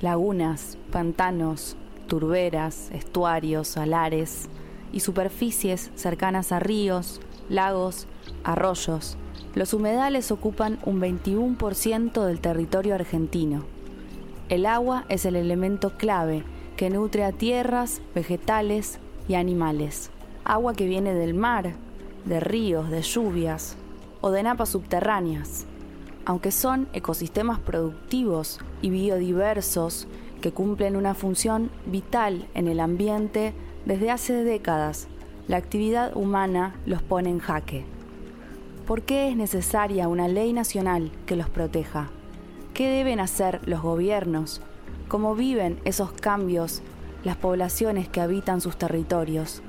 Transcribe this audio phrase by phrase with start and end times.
[0.00, 1.76] lagunas, pantanos,
[2.06, 4.48] turberas, estuarios, salares
[4.92, 8.06] y superficies cercanas a ríos, lagos,
[8.44, 9.16] arroyos.
[9.54, 13.64] Los humedales ocupan un 21% del territorio argentino.
[14.48, 16.44] El agua es el elemento clave
[16.76, 18.98] que nutre a tierras, vegetales
[19.28, 20.10] y animales.
[20.44, 21.74] Agua que viene del mar,
[22.24, 23.76] de ríos, de lluvias
[24.20, 25.66] o de napas subterráneas.
[26.24, 30.06] Aunque son ecosistemas productivos y biodiversos
[30.40, 33.52] que cumplen una función vital en el ambiente
[33.84, 35.08] desde hace décadas,
[35.48, 37.84] la actividad humana los pone en jaque.
[38.86, 42.08] ¿Por qué es necesaria una ley nacional que los proteja?
[42.74, 44.60] ¿Qué deben hacer los gobiernos?
[45.08, 46.82] ¿Cómo viven esos cambios
[47.24, 49.62] las poblaciones que habitan sus territorios?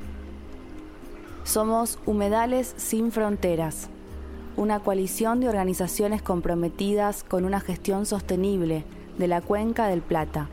[1.44, 3.90] Somos Humedales Sin Fronteras,
[4.58, 8.84] una coalición de organizaciones comprometidas con una gestión sostenible
[9.18, 10.50] de la cuenca del Plata,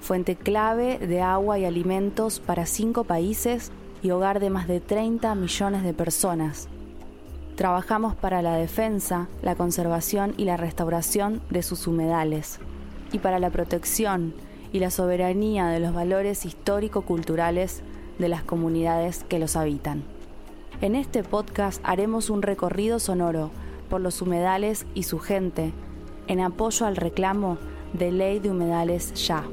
[0.00, 5.34] fuente clave de agua y alimentos para cinco países y hogar de más de 30
[5.34, 6.68] millones de personas.
[7.56, 12.58] Trabajamos para la defensa, la conservación y la restauración de sus humedales
[13.12, 14.34] y para la protección
[14.72, 17.82] y la soberanía de los valores histórico-culturales
[18.18, 20.15] de las comunidades que los habitan.
[20.80, 23.50] En este podcast haremos un recorrido sonoro
[23.88, 25.72] por los humedales y su gente,
[26.26, 27.58] en apoyo al reclamo
[27.92, 29.44] de ley de humedales ya.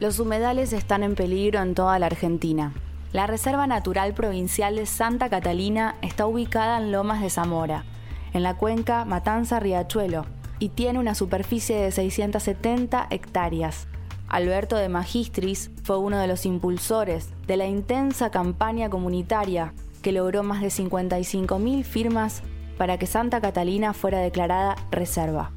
[0.00, 2.72] Los humedales están en peligro en toda la Argentina.
[3.12, 7.84] La Reserva Natural Provincial de Santa Catalina está ubicada en Lomas de Zamora,
[8.32, 10.26] en la cuenca Matanza-Riachuelo,
[10.60, 13.88] y tiene una superficie de 670 hectáreas.
[14.28, 20.44] Alberto de Magistris fue uno de los impulsores de la intensa campaña comunitaria que logró
[20.44, 22.42] más de 55.000 firmas
[22.78, 25.50] para que Santa Catalina fuera declarada reserva.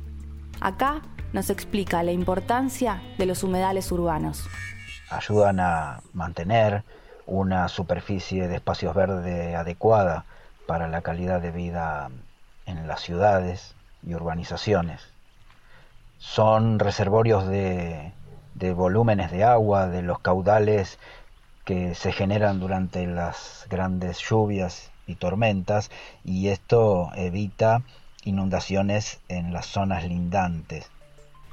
[0.59, 1.03] Acá
[1.33, 4.47] nos explica la importancia de los humedales urbanos.
[5.11, 6.83] Ayudan a mantener
[7.25, 10.25] una superficie de espacios verdes adecuada
[10.67, 12.09] para la calidad de vida
[12.65, 13.75] en las ciudades
[14.05, 15.01] y urbanizaciones.
[16.17, 18.13] Son reservorios de,
[18.55, 20.99] de volúmenes de agua, de los caudales
[21.65, 25.91] que se generan durante las grandes lluvias y tormentas
[26.23, 27.81] y esto evita
[28.25, 30.89] inundaciones en las zonas lindantes.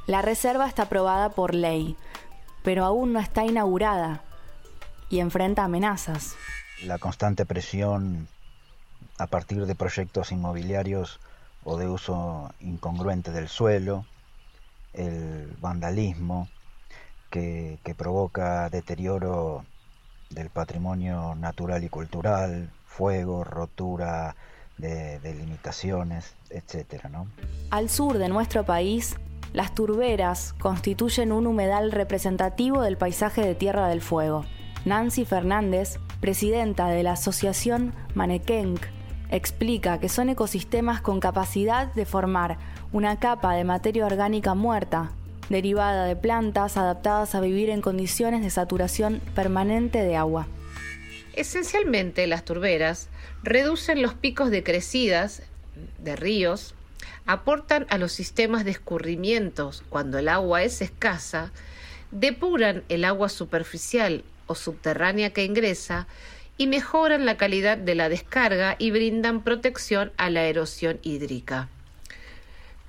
[0.06, 1.96] La reserva está aprobada por ley,
[2.62, 4.22] pero aún no está inaugurada
[5.10, 6.36] y enfrenta amenazas.
[6.84, 8.28] La constante presión
[9.18, 11.20] a partir de proyectos inmobiliarios
[11.64, 14.06] o de uso incongruente del suelo,
[14.94, 16.48] el vandalismo
[17.28, 19.66] que, provoca deterioro
[20.30, 24.36] del patrimonio natural y cultural, fuego, rotura
[24.78, 27.04] de, de limitaciones, etc.
[27.10, 27.26] ¿no?
[27.70, 29.16] Al sur de nuestro país
[29.52, 34.46] las turberas constituyen un humedal representativo del paisaje de Tierra del Fuego.
[34.84, 38.80] Nancy Fernández, presidenta de la Asociación Manekenk,
[39.30, 42.56] explica que son ecosistemas con capacidad de formar
[42.90, 45.12] una capa de materia orgánica muerta,
[45.50, 50.46] derivada de plantas adaptadas a vivir en condiciones de saturación permanente de agua.
[51.34, 53.08] Esencialmente las turberas
[53.42, 55.42] reducen los picos de crecidas
[55.98, 56.74] de ríos,
[57.26, 61.52] aportan a los sistemas de escurrimientos cuando el agua es escasa,
[62.10, 66.08] depuran el agua superficial o subterránea que ingresa
[66.58, 71.68] y mejoran la calidad de la descarga y brindan protección a la erosión hídrica.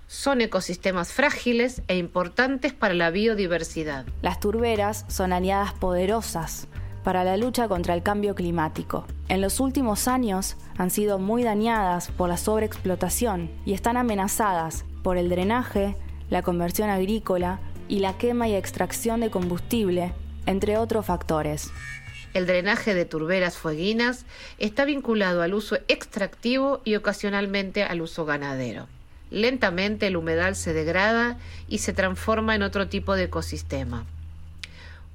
[0.08, 4.06] Son ecosistemas frágiles e importantes para la biodiversidad.
[4.22, 6.68] Las turberas son aliadas poderosas
[7.04, 9.06] para la lucha contra el cambio climático.
[9.30, 15.18] En los últimos años han sido muy dañadas por la sobreexplotación y están amenazadas por
[15.18, 15.96] el drenaje,
[16.30, 20.14] la conversión agrícola y la quema y extracción de combustible,
[20.46, 21.72] entre otros factores.
[22.34, 24.26] El drenaje de turberas fueguinas
[24.58, 28.88] está vinculado al uso extractivo y ocasionalmente al uso ganadero.
[29.32, 34.06] Lentamente el humedal se degrada y se transforma en otro tipo de ecosistema.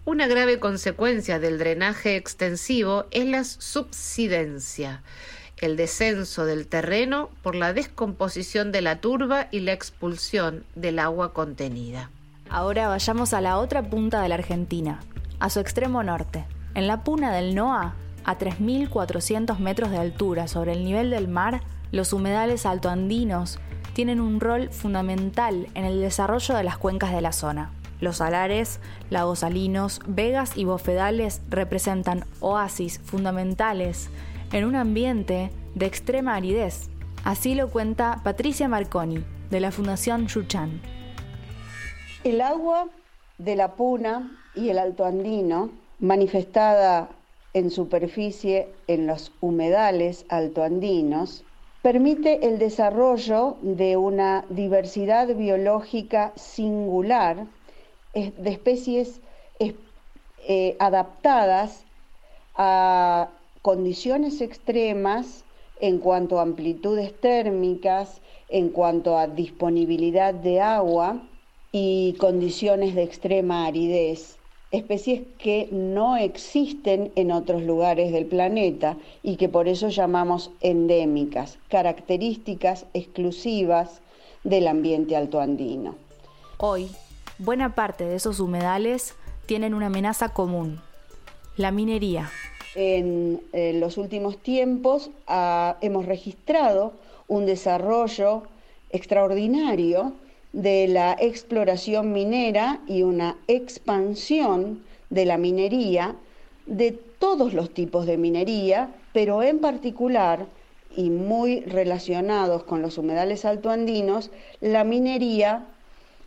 [0.05, 5.03] Una grave consecuencia del drenaje extensivo es la subsidencia,
[5.59, 11.33] el descenso del terreno por la descomposición de la turba y la expulsión del agua
[11.33, 12.11] contenida.
[12.49, 15.01] Ahora vayamos a la otra punta de la Argentina,
[15.39, 16.47] a su extremo norte.
[16.75, 17.95] En la puna del NOA,
[18.25, 21.63] a 3.400 metros de altura sobre el nivel del mar,
[21.93, 23.59] los humedales altoandinos
[23.95, 27.71] tienen un rol fundamental en el desarrollo de las cuencas de la zona.
[28.01, 34.11] Los salares, lagos salinos, vegas y bofedales representan oasis fundamentales
[34.53, 36.91] en un ambiente de extrema aridez.
[37.25, 40.81] Así lo cuenta Patricia Marconi, de la Fundación Chuchan.
[42.23, 42.89] El agua
[43.39, 45.71] de la Puna y el Alto Andino,
[46.01, 47.09] manifestada
[47.53, 51.45] en superficie en los humedales altoandinos,
[51.83, 57.47] permite el desarrollo de una diversidad biológica singular
[58.13, 59.21] de especies
[60.49, 61.85] eh, adaptadas
[62.55, 63.29] a
[63.63, 65.45] condiciones extremas
[65.81, 71.29] en cuanto a amplitudes térmicas, en cuanto a disponibilidad de agua
[71.73, 74.39] y condiciones de extrema aridez,
[74.71, 81.59] especies que no existen en otros lugares del planeta y que por eso llamamos endémicas,
[81.69, 84.01] características exclusivas
[84.45, 85.95] del ambiente altoandino.
[86.59, 86.91] Hoy,
[87.39, 89.15] buena parte de esos humedales
[89.47, 90.81] tienen una amenaza común,
[91.57, 92.31] la minería.
[92.75, 93.41] En,
[93.81, 96.93] los últimos tiempos ah, hemos registrado
[97.29, 98.43] un desarrollo
[98.91, 100.13] extraordinario
[100.57, 106.17] de la exploración minera y una expansión de la minería,
[106.65, 110.47] de todos los tipos de minería, pero en particular
[110.97, 114.31] y muy relacionados con los humedales altoandinos,
[114.63, 115.67] la minería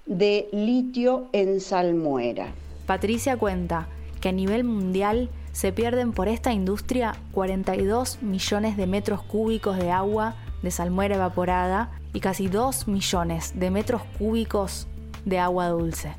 [0.06, 2.54] de litio en salmuera.
[2.86, 3.88] Patricia cuenta
[4.22, 9.90] que a nivel mundial se pierden por esta industria 42 millones de metros cúbicos de
[9.90, 14.88] agua de salmuera evaporada y casi 2 millones de metros cúbicos
[15.25, 16.15] de agua dulce.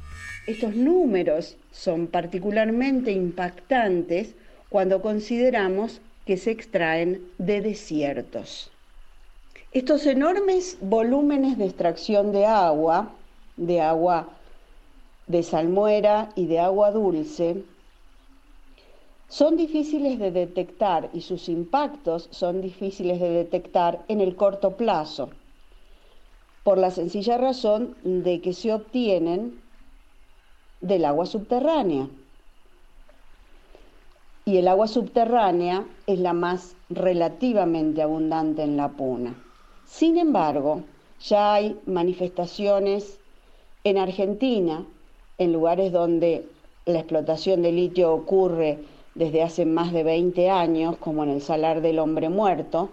[0.46, 4.34] Estos números son particularmente impactantes
[4.68, 8.70] cuando consideramos que se extraen de desiertos.
[9.72, 13.12] Estos enormes volúmenes de extracción de agua
[13.60, 14.28] de agua
[15.26, 17.62] de salmuera y de agua dulce
[19.30, 25.30] son difíciles de detectar y sus impactos son difíciles de detectar en el corto plazo,
[26.64, 29.60] por la sencilla razón de que se obtienen
[30.80, 32.08] del agua subterránea.
[34.46, 39.40] Y el agua subterránea es la más relativamente abundante en la puna.
[39.84, 40.82] Sin embargo,
[41.20, 43.20] ya hay manifestaciones
[43.84, 44.84] en Argentina,
[45.38, 46.48] en lugares donde
[46.84, 48.80] la explotación de litio ocurre
[49.14, 52.90] desde hace más de 20 años, como en el Salar del Hombre Muerto,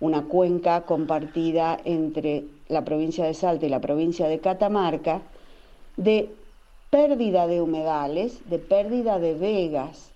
[0.00, 5.22] una cuenca compartida entre la provincia de Salta y la provincia de Catamarca,
[5.96, 6.28] de
[6.90, 10.10] pérdida de humedales, de pérdida de vegas,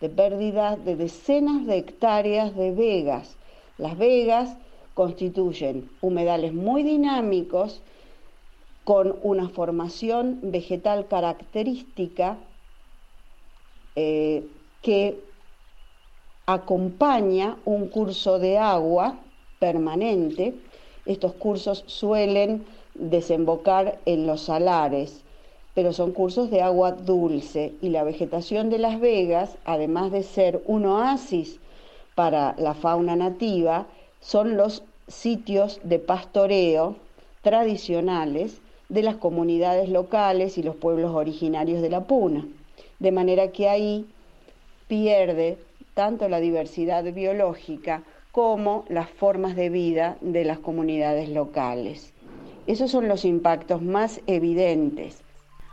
[0.00, 3.36] de pérdida de decenas de hectáreas de vegas.
[3.78, 4.56] Las vegas
[4.94, 7.82] constituyen humedales muy dinámicos
[8.84, 12.38] con una formación vegetal característica
[13.94, 14.46] eh,
[14.82, 15.20] que
[16.46, 19.16] acompaña un curso de agua
[19.58, 20.54] permanente.
[21.06, 22.64] Estos cursos suelen
[22.94, 25.22] desembocar en los salares,
[25.74, 30.62] pero son cursos de agua dulce y la vegetación de Las Vegas, además de ser
[30.66, 31.58] un oasis
[32.14, 33.86] para la fauna nativa,
[34.20, 36.96] son los sitios de pastoreo
[37.40, 42.46] tradicionales de las comunidades locales y los pueblos originarios de la Puna.
[42.98, 44.06] De manera que ahí
[44.92, 45.56] pierde
[45.94, 52.12] tanto la diversidad biológica como las formas de vida de las comunidades locales.
[52.66, 55.22] Esos son los impactos más evidentes.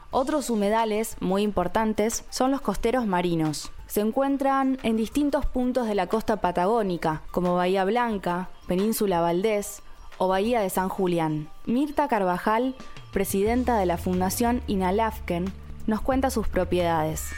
[0.09, 3.73] Otros humedales muy importantes son los costeros marinos.
[3.87, 9.81] Se encuentran en distintos puntos de la costa patagónica, como Bahía Blanca, Península Valdés
[10.17, 11.49] o Bahía de San Julián.
[11.65, 12.73] Mirta Carvajal
[13.11, 15.51] presidenta de la Fundación Inalafken,
[15.87, 17.31] nos cuenta sus propiedades.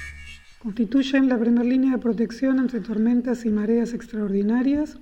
[0.63, 4.95] Constituyen la primera línea de protección entre tormentas y mareas extraordinarias,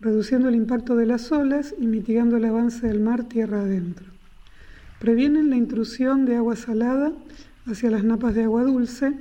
[0.00, 4.06] reduciendo el impacto de las olas y mitigando el avance del mar tierra adentro.
[5.00, 7.12] Previenen la intrusión de agua salada
[7.66, 9.12] hacia las napas de agua dulce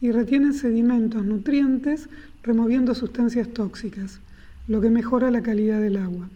[0.00, 2.08] y retienen sedimentos nutrientes
[2.42, 4.18] removiendo sustancias tóxicas,
[4.66, 6.28] lo que mejora la calidad del agua.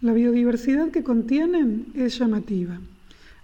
[0.00, 2.78] La biodiversidad que contienen es llamativa.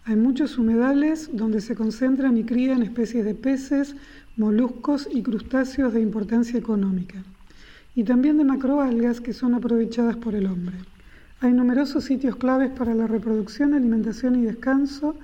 [0.04, 3.95] Hay muchos humedales donde se concentran y crían especies de peces,
[4.37, 7.23] moluscos y crustáceos de importancia económica,
[7.95, 10.77] y también de macroalgas que son aprovechadas por el hombre.
[11.41, 15.17] Hay numerosos sitios claves para la reproducción, alimentación y descanso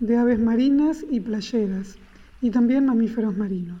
[0.00, 1.96] de aves marinas y playeras,
[2.40, 3.80] y también mamíferos marinos.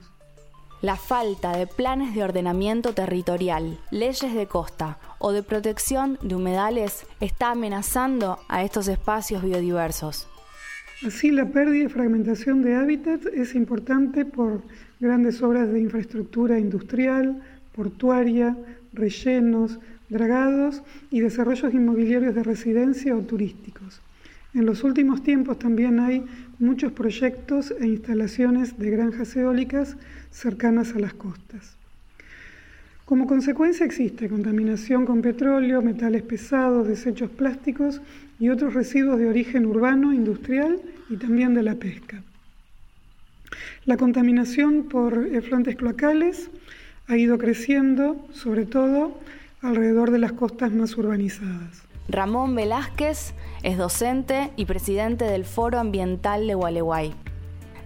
[0.82, 7.06] La falta de planes de ordenamiento territorial, leyes de costa o de protección de humedales
[7.18, 10.28] está amenazando a estos espacios biodiversos.
[11.04, 14.62] Así, la pérdida y fragmentación de hábitats es importante por
[14.98, 17.42] grandes obras de infraestructura industrial,
[17.74, 18.56] portuaria,
[18.94, 24.00] rellenos, dragados y desarrollos inmobiliarios de residencia o turísticos.
[24.54, 26.24] En los últimos tiempos también hay
[26.58, 29.98] muchos proyectos e instalaciones de granjas eólicas
[30.30, 31.75] cercanas a las costas.
[33.06, 38.00] Como consecuencia existe contaminación con petróleo, metales pesados, desechos plásticos
[38.40, 42.24] y otros residuos de origen urbano, industrial y también de la pesca.
[43.84, 46.50] La contaminación por efluentes cloacales
[47.06, 49.16] ha ido creciendo, sobre todo
[49.62, 51.84] alrededor de las costas más urbanizadas.
[52.08, 57.14] Ramón Velázquez es docente y presidente del Foro Ambiental de Gualeguay.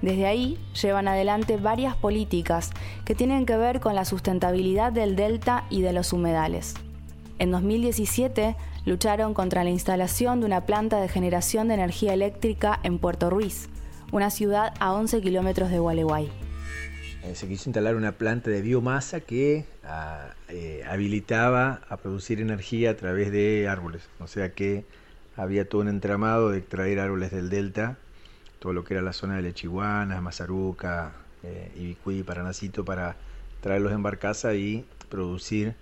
[0.02, 2.70] Desde ahí llevan adelante varias políticas
[3.04, 6.74] que tienen que ver con la sustentabilidad del delta y de los humedales.
[7.38, 12.98] En 2017 lucharon contra la instalación de una planta de generación de energía eléctrica en
[12.98, 13.68] Puerto Ruiz,
[14.12, 16.30] una ciudad a 11 kilómetros de Gualeguay.
[17.22, 22.90] Eh, se quiso instalar una planta de biomasa que ah, eh, habilitaba a producir energía
[22.90, 24.08] a través de árboles.
[24.20, 24.84] O sea que
[25.36, 27.98] había todo un entramado de extraer árboles del delta,
[28.60, 31.12] todo lo que era la zona de Lechiguanas, Mazaruca,
[31.42, 33.16] eh, Ibicuí, Paranacito, para
[33.60, 35.74] traerlos en barcaza y producir,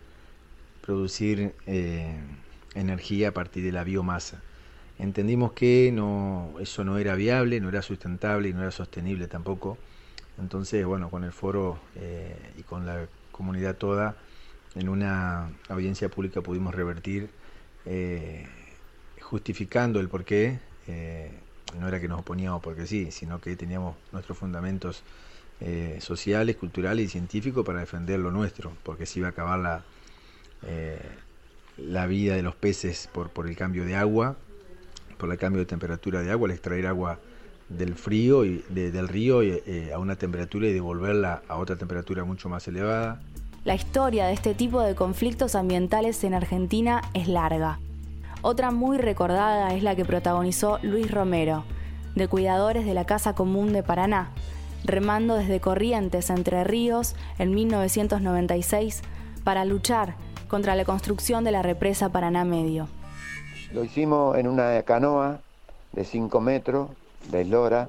[0.81, 2.19] producir eh,
[2.75, 4.41] energía a partir de la biomasa.
[4.99, 9.77] Entendimos que no, eso no era viable, no era sustentable y no era sostenible tampoco
[10.39, 14.17] entonces, bueno, con el foro eh, y con la comunidad toda,
[14.75, 17.29] en una audiencia pública pudimos revertir,
[17.85, 18.47] eh,
[19.21, 20.61] justificando el porqué.
[21.79, 25.03] No era que nos oponíamos porque sí, sino que teníamos nuestros fundamentos
[25.99, 29.83] sociales, culturales y científicos para defender lo nuestro, porque se iba a acabar la,
[31.77, 34.37] la vida de los peces por, por el cambio de agua,
[35.17, 37.19] por el cambio de temperatura de agua, al extraer agua
[37.69, 42.49] del frío y del río eh, a una temperatura y devolverla a otra temperatura mucho
[42.49, 43.21] más elevada.
[43.65, 47.79] La historia de este tipo de conflictos ambientales en Argentina es larga.
[48.41, 51.65] Otra muy recordada es la que protagonizó Luis Romero,
[52.15, 54.31] de Cuidadores de la Casa Común de Paraná,
[54.85, 59.03] remando desde Corrientes Entre Ríos en 1996
[59.43, 60.15] para luchar
[60.47, 62.87] contra la construcción de la represa Paraná Medio.
[63.73, 65.41] Lo hicimos en una canoa
[65.93, 66.91] de 5 metros
[67.33, 67.89] de Lora,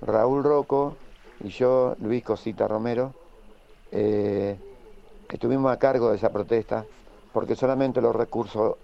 [0.00, 0.96] Raúl Rocco
[1.44, 3.12] y yo, Luis Cosita Romero,
[3.92, 4.56] eh,
[5.28, 6.86] estuvimos a cargo de esa protesta
[7.34, 8.76] porque solamente los recursos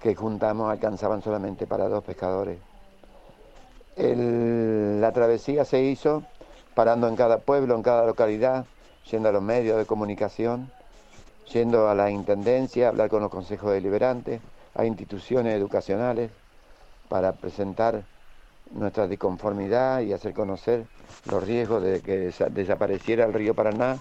[0.00, 2.58] que juntamos alcanzaban solamente para dos pescadores.
[3.96, 6.22] la travesía se hizo
[6.74, 8.64] parando en cada pueblo, en cada localidad,
[9.10, 10.70] yendo a los medios de comunicación,
[11.52, 14.40] yendo a la intendencia, a hablar con los consejos deliberantes,
[14.74, 16.30] a instituciones educacionales,
[17.08, 18.04] para presentar
[18.70, 20.86] nuestra disconformidad y hacer conocer
[21.26, 23.98] los riesgos de que desapareciera el río Paraná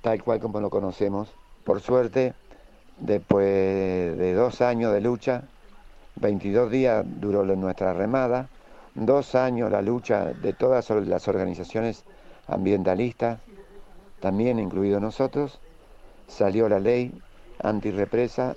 [0.00, 1.28] tal cual como lo conocemos.
[1.64, 2.34] Por suerte,
[2.98, 3.46] después
[4.18, 5.42] de dos años de lucha,
[6.16, 8.48] 22 días duró nuestra remada,
[8.94, 12.04] dos años la lucha de todas las organizaciones
[12.46, 13.40] ambientalistas,
[14.20, 15.58] también incluidos nosotros,
[16.28, 17.12] salió la ley
[17.62, 18.54] antirrepresa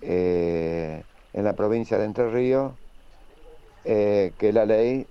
[0.00, 1.02] eh,
[1.32, 2.72] en la provincia de Entre Ríos
[3.84, 5.06] eh, que es la ley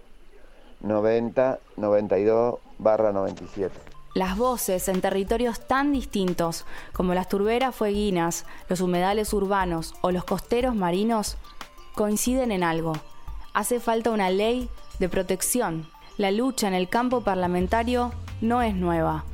[0.82, 3.93] 90-92 97.
[4.14, 10.24] Las voces en territorios tan distintos como las turberas fueguinas, los humedales urbanos o los
[10.24, 11.38] costeros marinos
[11.96, 12.94] coinciden en algo.
[13.56, 15.88] Hace falta una ley de protección.
[16.18, 19.26] La lucha en el campo parlamentario no es nueva.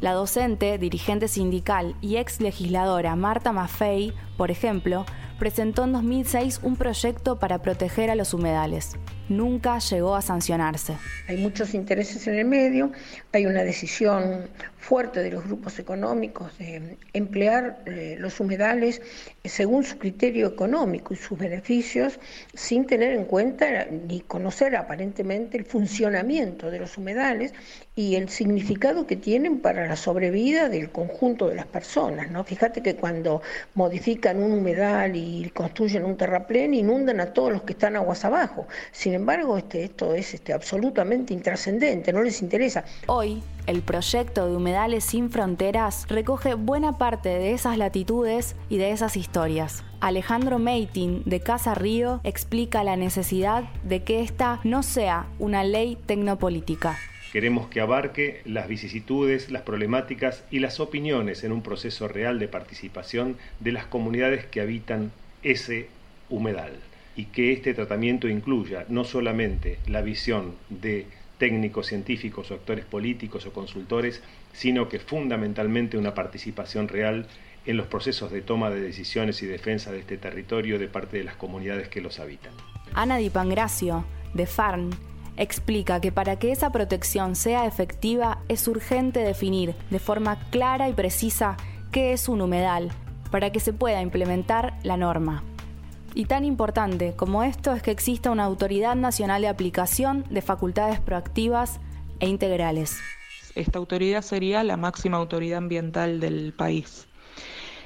[0.00, 5.06] La docente, dirigente sindical y ex legisladora Marta Maffei, por ejemplo,
[5.38, 8.96] presentó en 2006 un proyecto para proteger a los humedales.
[9.28, 10.96] Nunca llegó a sancionarse.
[11.28, 12.92] Hay muchos intereses en el medio,
[13.32, 19.02] hay una decisión fuerte de los grupos económicos de emplear eh, los humedales
[19.44, 22.20] según su criterio económico y sus beneficios,
[22.54, 27.52] sin tener en cuenta ni conocer aparentemente el funcionamiento de los humedales
[27.96, 32.30] y el significado que tienen para la sobrevida del conjunto de las personas.
[32.30, 32.44] ¿no?
[32.44, 33.42] Fíjate que cuando
[33.74, 38.68] modifican un humedal y construyen un terraplén, inundan a todos los que están aguas abajo.
[38.92, 42.84] Sin embargo, este, esto es este, absolutamente intrascendente, no les interesa.
[43.06, 48.92] Hoy, el proyecto de Humedales Sin Fronteras recoge buena parte de esas latitudes y de
[48.92, 49.82] esas historias.
[50.00, 55.98] Alejandro Meitin, de Casa Río, explica la necesidad de que esta no sea una ley
[56.06, 56.96] tecnopolítica.
[57.32, 62.48] Queremos que abarque las vicisitudes, las problemáticas y las opiniones en un proceso real de
[62.48, 65.10] participación de las comunidades que habitan
[65.42, 65.88] ese
[66.30, 66.72] humedal.
[67.16, 71.06] Y que este tratamiento incluya no solamente la visión de
[71.38, 77.26] técnicos científicos o actores políticos o consultores, sino que fundamentalmente una participación real
[77.66, 81.24] en los procesos de toma de decisiones y defensa de este territorio de parte de
[81.24, 82.52] las comunidades que los habitan.
[82.94, 84.04] Ana Di Pangracio,
[84.34, 84.90] de FARN,
[85.36, 90.92] explica que para que esa protección sea efectiva es urgente definir de forma clara y
[90.92, 91.56] precisa
[91.92, 92.90] qué es un humedal,
[93.30, 95.42] para que se pueda implementar la norma.
[96.16, 100.98] Y tan importante como esto es que exista una autoridad nacional de aplicación de facultades
[100.98, 101.78] proactivas
[102.20, 102.98] e integrales.
[103.54, 107.06] Esta autoridad sería la máxima autoridad ambiental del país.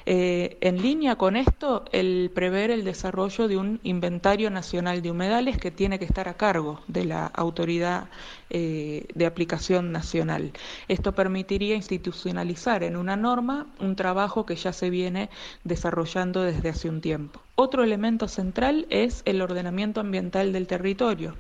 [0.06, 5.58] Eh, en línea con esto, el prever el desarrollo de un inventario nacional de humedales
[5.58, 8.08] que tiene que estar a cargo de la autoridad
[8.50, 10.52] eh, de aplicación nacional.
[10.88, 15.30] Esto permitiría institucionalizar en una norma un trabajo que ya se viene
[15.64, 17.40] desarrollando desde hace un tiempo.
[17.54, 21.34] Otro elemento central es el ordenamiento ambiental del territorio.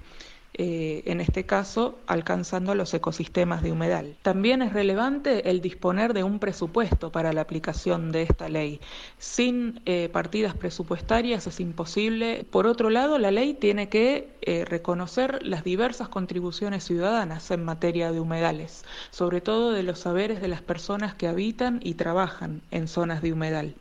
[0.54, 4.16] Eh, en este caso alcanzando los ecosistemas de humedal.
[4.22, 8.80] También es relevante el disponer de un presupuesto para la aplicación de esta ley.
[9.16, 12.44] Sin eh, partidas presupuestarias es imposible.
[12.50, 18.10] Por otro lado, la ley tiene que eh, reconocer las diversas contribuciones ciudadanas en materia
[18.10, 22.88] de humedales, sobre todo de los saberes de las personas que habitan y trabajan en
[22.88, 23.76] zonas de humedal.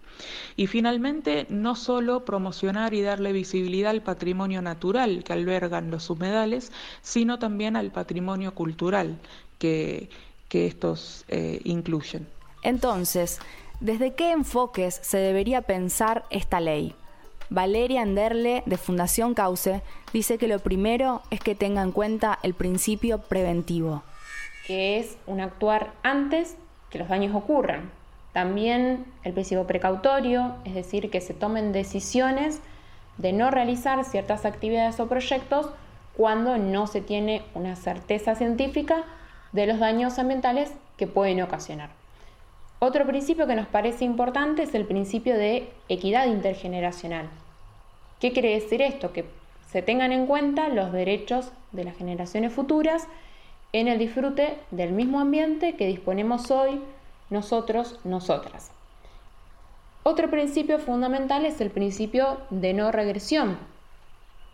[0.56, 6.72] Y finalmente, no solo promocionar y darle visibilidad al patrimonio natural que albergan los humedales,
[7.02, 9.18] sino también al patrimonio cultural
[9.58, 10.10] que,
[10.52, 12.28] estos eh, incluyen.
[12.64, 13.40] Entonces,
[13.80, 16.96] ¿desde qué enfoques se debería pensar esta ley?
[17.50, 19.82] Valeria Anderle, de Fundación Cauce,
[20.14, 24.04] dice que lo primero es que tenga en cuenta el principio preventivo.
[24.68, 26.56] Que es un actuar antes
[26.92, 27.92] que los daños ocurran.
[28.33, 32.62] También el principio precautorio, es decir, que se tomen decisiones
[33.17, 35.69] de no realizar ciertas actividades o proyectos
[36.15, 39.03] cuando no se tiene una certeza científica
[39.51, 41.89] de los daños ambientales que pueden ocasionar.
[42.79, 47.29] Otro principio que nos parece importante es el principio de equidad intergeneracional.
[48.20, 49.11] ¿Qué quiere decir esto?
[49.11, 49.25] Que
[49.70, 53.07] se tengan en cuenta los derechos de las generaciones futuras
[53.74, 56.81] en el disfrute del mismo ambiente que disponemos hoy
[57.29, 58.72] nosotros, nosotras.
[60.03, 63.57] Otro principio fundamental es el principio de no regresión.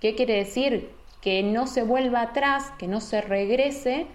[0.02, 0.92] ¿Qué quiere decir?
[1.22, 4.08] Que no se vuelva atrás, que no se regrese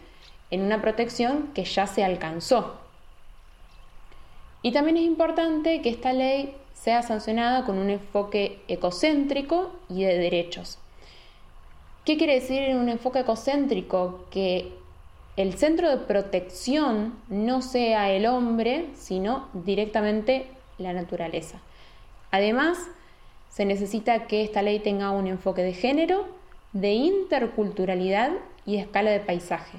[0.51, 2.79] en una protección que ya se alcanzó.
[4.63, 10.19] Y también es importante que esta ley sea sancionada con un enfoque ecocéntrico y de
[10.19, 10.79] derechos.
[12.05, 14.27] ¿Qué quiere decir un enfoque ecocéntrico?
[14.31, 14.73] Que
[15.41, 21.61] el centro de protección no sea el hombre, sino directamente la naturaleza.
[22.31, 22.77] Además,
[23.49, 26.29] se necesita que esta ley tenga un enfoque de género,
[26.75, 28.33] de interculturalidad
[28.67, 29.79] y de escala de paisaje,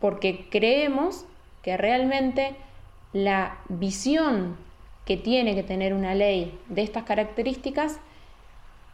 [0.00, 1.26] porque creemos
[1.62, 2.56] que realmente
[3.12, 4.56] la visión
[5.04, 8.00] que tiene que tener una ley de estas características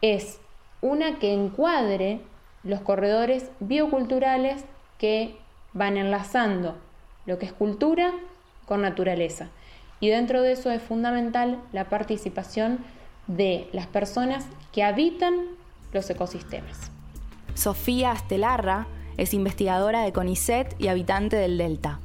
[0.01, 0.41] es
[0.81, 2.19] una que encuadre
[2.63, 4.65] los corredores bioculturales
[4.97, 5.39] que
[5.73, 6.75] van enlazando
[7.25, 8.11] lo que es cultura
[8.65, 9.49] con naturaleza.
[9.99, 12.79] Y dentro de eso es fundamental la participación
[13.27, 15.33] de las personas que habitan
[15.93, 16.91] los ecosistemas.
[17.53, 21.99] Sofía Astelarra es investigadora de CONICET y habitante del Delta.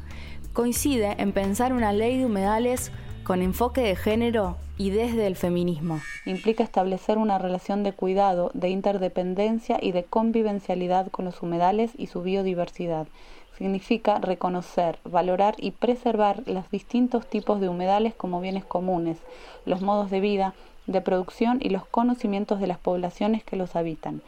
[0.53, 2.91] Coincide en pensar una ley de humedales
[3.25, 6.01] con enfoque de género y desde el feminismo.
[6.27, 12.09] Implica establecer una relación de cuidado, de interdependencia y de convivencialidad con los humedales y
[12.09, 13.07] su biodiversidad
[13.57, 19.19] significa reconocer, valorar y preservar los distintos tipos de humedales como bienes comunes,
[19.65, 20.55] los modos de vida,
[20.87, 24.23] de producción y los conocimientos de las poblaciones que los habitan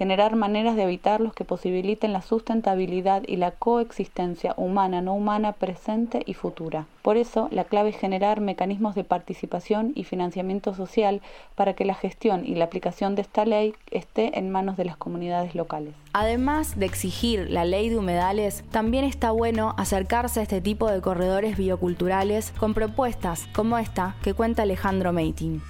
[0.00, 6.22] generar maneras de habitarlos que posibiliten la sustentabilidad y la coexistencia humana, no humana, presente
[6.24, 6.86] y futura.
[7.02, 11.20] Por eso, la clave es generar mecanismos de participación y financiamiento social
[11.54, 14.96] para que la gestión y la aplicación de esta ley esté en manos de las
[14.96, 15.92] comunidades locales.
[16.14, 21.02] Además de exigir la ley de humedales, también está bueno acercarse a este tipo de
[21.02, 25.60] corredores bioculturales con propuestas como esta que cuenta Alejandro Meitin.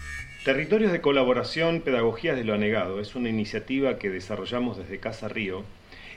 [0.44, 5.64] Territorios de colaboración, Pedagogías de lo Anegado es una iniciativa que desarrollamos desde Casa Río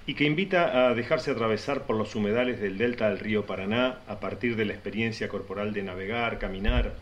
[0.07, 4.21] y que invita a dejarse atravesar por los humedales del delta del río Paraná a
[4.21, 6.93] partir de la experiencia corporal de navegar, caminar,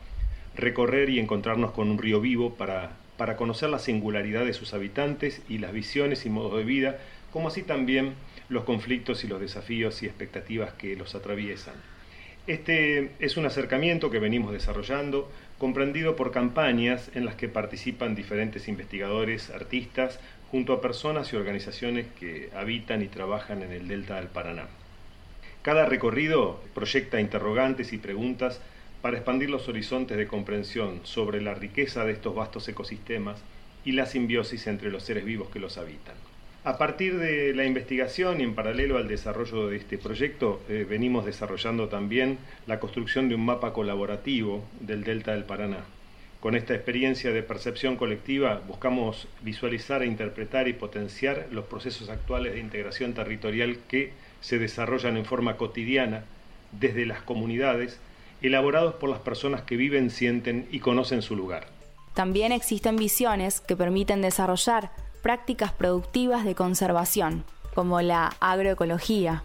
[0.56, 5.44] recorrer y encontrarnos con un río vivo para, para conocer la singularidad de sus habitantes
[5.48, 6.98] y las visiones y modos de vida,
[7.32, 8.16] como así también
[8.50, 11.76] los conflictos y los desafíos y expectativas que los atraviesan.
[12.48, 18.68] Este es un acercamiento que venimos desarrollando, comprendido por campañas en las que participan diferentes
[18.68, 24.28] investigadores, artistas, junto a personas y organizaciones que habitan y trabajan en el delta del
[24.28, 24.70] Paraná.
[25.62, 28.60] Cada recorrido proyecta interrogantes y preguntas
[29.02, 33.46] para expandir los horizontes de comprensión sobre la riqueza de estos vastos ecosistemas
[33.84, 36.31] y la simbiosis entre los seres vivos que los habitan.
[36.64, 41.26] A partir de la investigación y en paralelo al desarrollo de este proyecto, eh, venimos
[41.26, 45.80] desarrollando también la construcción de un mapa colaborativo del Delta del Paraná.
[46.40, 52.54] Con esta experiencia de percepción colectiva buscamos visualizar e interpretar y potenciar los procesos actuales
[52.54, 56.26] de integración territorial que se desarrollan en forma cotidiana
[56.80, 58.00] desde las comunidades,
[58.44, 61.66] elaborados por las personas que viven, sienten y conocen su lugar.
[62.14, 64.92] También existen visiones que permiten desarrollar
[65.22, 69.44] prácticas productivas de conservación, como la agroecología.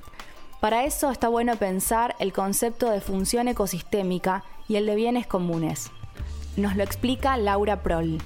[0.61, 5.91] Para eso está bueno pensar el concepto de función ecosistémica y el de bienes comunes.
[6.57, 8.19] Nos lo explica Laura Proll,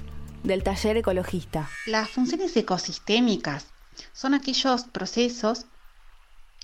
[0.43, 1.69] del taller ecologista.
[1.85, 3.67] Las funciones ecosistémicas
[4.13, 5.65] son aquellos procesos